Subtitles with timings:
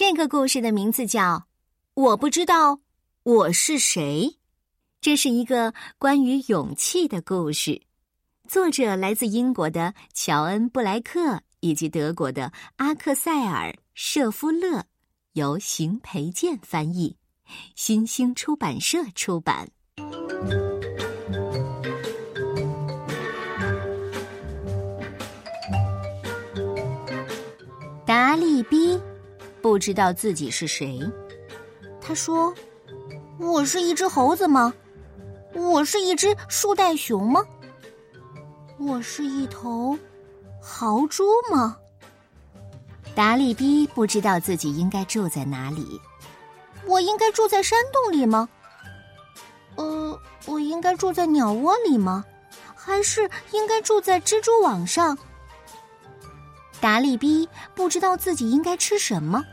[0.00, 1.20] 这个故事的名字叫
[1.92, 2.80] 《我不知道
[3.22, 4.30] 我是谁》，
[5.02, 7.82] 这是一个关于勇气的故事。
[8.48, 14.86] 作者来自英国的乔恩·布莱克以及德国的阿克塞尔·舍夫勒，
[15.34, 17.14] 由邢培建翻译，
[17.76, 19.68] 新兴出版社出版。
[28.06, 28.98] 达利比。
[29.62, 31.00] 不知道自己是谁，
[32.00, 32.54] 他说
[33.38, 34.72] ：“我是一只猴子吗？
[35.54, 37.44] 我是一只树袋熊吗？
[38.78, 39.98] 我是一头
[40.62, 41.76] 豪猪吗？”
[43.14, 46.00] 达利比不知道自己应该住在哪里。
[46.86, 48.48] 我应该住在山洞里吗？
[49.76, 52.24] 呃，我应该住在鸟窝里吗？
[52.74, 55.16] 还是应该住在蜘蛛网上？
[56.80, 59.44] 达利比不知道自己应该吃什么。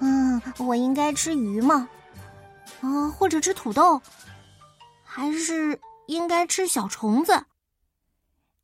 [0.00, 1.88] 嗯，我应该吃鱼吗？
[2.80, 4.02] 啊，或者吃土豆？
[5.04, 7.44] 还是应该吃小虫子？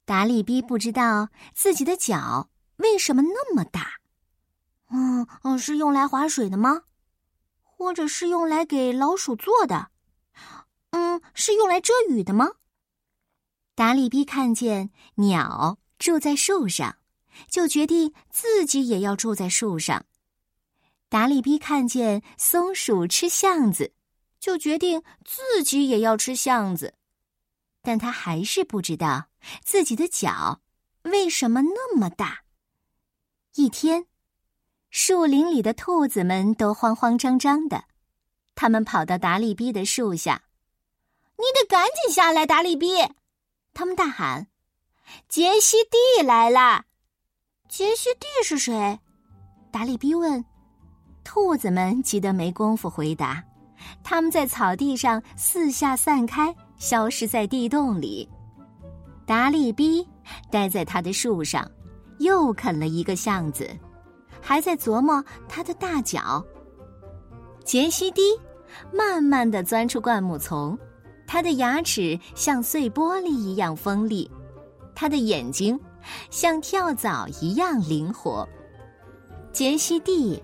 [0.05, 2.49] 达利比不知道自己的脚
[2.79, 3.93] 为什么那么大。
[4.91, 6.83] 嗯嗯，是用来划水的吗？
[7.63, 9.91] 或者是用来给老鼠做的？
[10.91, 12.53] 嗯，是用来遮雨的吗？
[13.77, 16.97] 达利比看见鸟住在树上。
[17.49, 20.05] 就决定自己也要住在树上。
[21.09, 23.93] 达利比看见松鼠吃橡子，
[24.39, 26.95] 就决定自己也要吃橡子。
[27.81, 29.29] 但他还是不知道
[29.65, 30.61] 自己的脚
[31.03, 32.43] 为什么那么大。
[33.55, 34.07] 一天，
[34.91, 37.85] 树林里的兔子们都慌慌张张的，
[38.55, 40.43] 他们跑到达利比的树下
[41.39, 42.89] ：“你得赶紧下来，达利比！”
[43.73, 44.49] 他们大喊
[45.29, 46.85] ：“杰西蒂来了！”
[47.69, 48.99] 杰西蒂是谁？
[49.71, 50.43] 达利比问。
[51.23, 53.45] 兔子们急得没工夫回答，
[54.03, 58.27] 他们在草地上四下散开，消失在地洞里。
[59.27, 60.07] 达利比
[60.51, 61.71] 待在他的树上，
[62.21, 63.69] 又啃了一个橡子，
[64.41, 66.43] 还在琢磨他的大脚。
[67.65, 68.23] 杰西蒂
[68.91, 70.77] 慢慢的钻出灌木丛，
[71.27, 74.29] 他的牙齿像碎玻璃一样锋利，
[74.95, 75.79] 他的眼睛。
[76.31, 78.49] 像跳蚤一样灵活，
[79.53, 80.43] 杰西蒂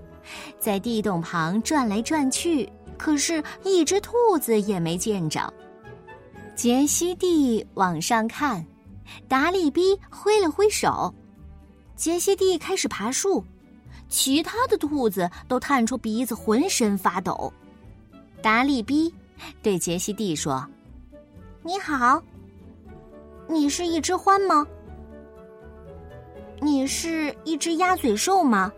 [0.59, 5.53] 在地洞旁转来转去，可是，一只兔子也没见着。
[6.55, 8.65] 杰西蒂往上看，
[9.29, 11.13] 达利比挥了挥手，
[11.97, 13.45] 杰西蒂开始爬树，
[14.09, 17.53] 其他的兔子都探出鼻子，浑身发抖。
[18.41, 19.13] 达利比
[19.63, 20.65] 对杰西蒂说
[21.65, 22.23] ：“你好，
[23.49, 24.67] 你是一只獾吗？”
[26.61, 28.73] 你是一只鸭嘴兽吗？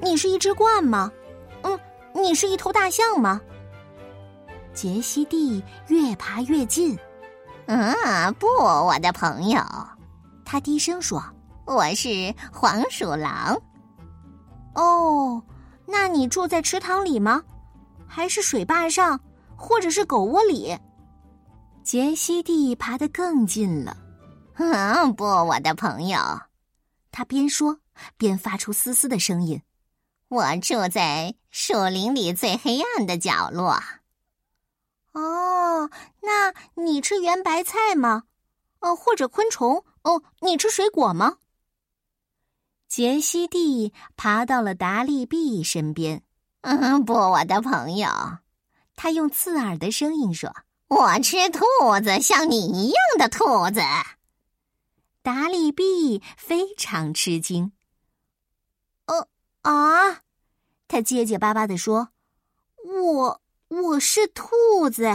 [0.00, 1.10] 你是一只鹳吗？
[1.62, 1.78] 嗯，
[2.14, 3.40] 你是一头大象吗？
[4.74, 6.98] 杰西蒂越爬越近。
[7.66, 9.60] 嗯，不，我的朋友，
[10.44, 11.22] 他低声说
[11.64, 13.60] ：“我是黄鼠狼。”
[14.74, 15.42] 哦，
[15.86, 17.42] 那你住在池塘里吗？
[18.06, 19.18] 还是水坝上，
[19.56, 20.76] 或者是狗窝里？
[21.82, 23.96] 杰西蒂爬得更近了。
[24.58, 26.18] 嗯，不，我的朋友，
[27.12, 27.78] 他边说
[28.16, 29.60] 边发出嘶嘶的声音。
[30.28, 33.78] 我住在树林里最黑暗的角落。
[35.12, 35.90] 哦，
[36.22, 38.24] 那你吃圆白菜吗？
[38.80, 39.84] 哦，或者昆虫？
[40.02, 41.36] 哦，你吃水果吗？
[42.88, 46.22] 杰西蒂爬到了达利毕身边。
[46.62, 48.08] 嗯，不，我的朋友，
[48.94, 50.50] 他用刺耳的声音说
[50.88, 51.60] ：“我吃兔
[52.02, 53.80] 子，像你一样的兔子。”
[55.26, 57.72] 达利比非常吃惊。
[59.06, 59.26] 呃
[59.62, 60.20] 啊，
[60.86, 62.10] 他结结巴巴地说
[62.86, 65.10] ：“我我是兔子。”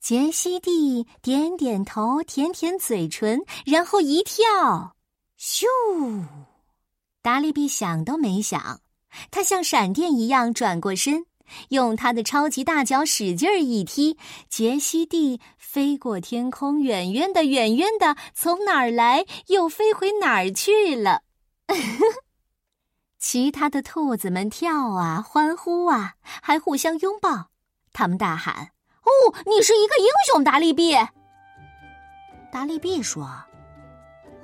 [0.00, 4.96] 杰西蒂点点头，舔舔嘴唇，然后一跳，
[5.38, 5.66] 咻！
[7.20, 8.80] 达利比想都没想，
[9.30, 11.26] 他像闪电一样转过身。
[11.68, 14.16] 用他的超级大脚使劲儿一踢，
[14.48, 21.22] 杰西蒂飞过天空，远远的，远远的，从哪儿来又飞回哪儿去了。
[23.18, 27.46] 其他的兔子们跳啊，欢呼啊，还互相拥抱。
[27.92, 28.54] 他们大喊
[29.02, 30.94] ：“哦，你是一个英雄，达利毕！”
[32.52, 33.26] 达利毕说：“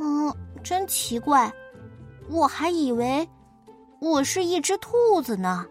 [0.00, 0.34] 嗯，
[0.64, 1.52] 真奇怪，
[2.30, 3.28] 我还以为
[4.00, 5.66] 我是一只兔子呢。”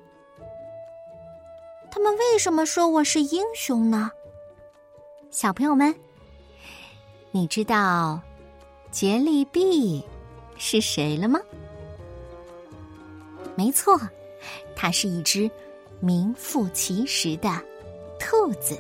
[1.92, 4.12] 他们为什么说我是英雄呢？
[5.32, 5.94] 小朋友们，
[7.32, 8.22] 你知道
[8.92, 10.04] 杰利币
[10.56, 11.40] 是谁了吗？
[13.56, 14.00] 没错，
[14.76, 15.50] 它是一只
[16.00, 17.50] 名副其实的
[18.20, 18.80] 兔子，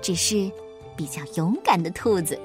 [0.00, 0.50] 只是
[0.96, 2.38] 比较勇敢的兔子。